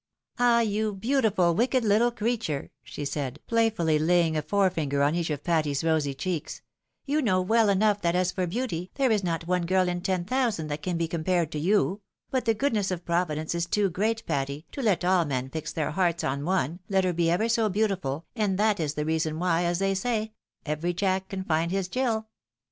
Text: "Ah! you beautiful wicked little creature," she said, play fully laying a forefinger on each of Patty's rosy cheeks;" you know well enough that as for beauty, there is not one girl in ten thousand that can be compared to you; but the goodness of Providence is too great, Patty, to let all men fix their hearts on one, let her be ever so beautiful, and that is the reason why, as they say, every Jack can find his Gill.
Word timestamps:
"Ah! 0.39 0.61
you 0.61 0.95
beautiful 0.95 1.53
wicked 1.53 1.83
little 1.83 2.09
creature," 2.09 2.71
she 2.81 3.05
said, 3.05 3.39
play 3.45 3.69
fully 3.69 3.99
laying 3.99 4.35
a 4.35 4.41
forefinger 4.41 5.03
on 5.03 5.13
each 5.13 5.29
of 5.29 5.43
Patty's 5.43 5.83
rosy 5.83 6.15
cheeks;" 6.15 6.63
you 7.05 7.21
know 7.21 7.39
well 7.39 7.69
enough 7.69 8.01
that 8.01 8.15
as 8.15 8.31
for 8.31 8.47
beauty, 8.47 8.89
there 8.95 9.11
is 9.11 9.23
not 9.23 9.45
one 9.45 9.67
girl 9.67 9.87
in 9.87 10.01
ten 10.01 10.25
thousand 10.25 10.69
that 10.69 10.81
can 10.81 10.97
be 10.97 11.07
compared 11.07 11.51
to 11.51 11.59
you; 11.59 12.01
but 12.31 12.45
the 12.45 12.55
goodness 12.55 12.89
of 12.89 13.05
Providence 13.05 13.53
is 13.53 13.67
too 13.67 13.91
great, 13.91 14.25
Patty, 14.25 14.65
to 14.71 14.81
let 14.81 15.05
all 15.05 15.23
men 15.23 15.51
fix 15.51 15.71
their 15.71 15.91
hearts 15.91 16.23
on 16.23 16.45
one, 16.45 16.79
let 16.89 17.03
her 17.03 17.13
be 17.13 17.29
ever 17.29 17.47
so 17.47 17.69
beautiful, 17.69 18.25
and 18.35 18.57
that 18.57 18.79
is 18.79 18.95
the 18.95 19.05
reason 19.05 19.37
why, 19.37 19.65
as 19.65 19.77
they 19.77 19.93
say, 19.93 20.33
every 20.65 20.95
Jack 20.95 21.29
can 21.29 21.43
find 21.43 21.69
his 21.69 21.87
Gill. 21.87 22.27